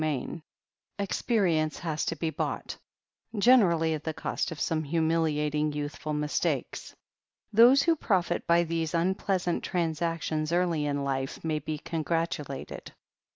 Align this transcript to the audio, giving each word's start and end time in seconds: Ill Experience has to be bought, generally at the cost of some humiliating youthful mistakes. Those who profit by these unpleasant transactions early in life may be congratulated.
Ill 0.03 0.41
Experience 0.97 1.77
has 1.77 2.03
to 2.05 2.15
be 2.15 2.31
bought, 2.31 2.75
generally 3.37 3.93
at 3.93 4.03
the 4.03 4.15
cost 4.15 4.49
of 4.51 4.59
some 4.59 4.83
humiliating 4.83 5.71
youthful 5.71 6.11
mistakes. 6.11 6.95
Those 7.53 7.83
who 7.83 7.95
profit 7.95 8.47
by 8.47 8.63
these 8.63 8.95
unpleasant 8.95 9.63
transactions 9.63 10.51
early 10.51 10.87
in 10.87 11.03
life 11.03 11.43
may 11.43 11.59
be 11.59 11.77
congratulated. 11.77 12.93